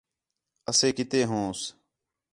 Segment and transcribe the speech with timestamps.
[0.69, 1.59] اَسے کِتے ہونس؟